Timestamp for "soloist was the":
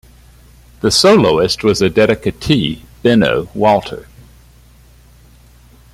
0.89-1.87